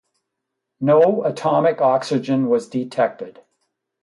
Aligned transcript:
No 0.79 1.23
atomic 1.25 1.79
oxygen 1.79 2.49
was 2.49 2.67
detected. 2.67 3.39